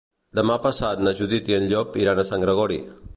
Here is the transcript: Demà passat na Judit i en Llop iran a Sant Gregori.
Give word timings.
Demà 0.37 0.53
passat 0.63 1.03
na 1.07 1.13
Judit 1.21 1.53
i 1.53 1.57
en 1.59 1.69
Llop 1.73 2.03
iran 2.05 2.23
a 2.25 2.29
Sant 2.33 2.47
Gregori. 2.49 2.83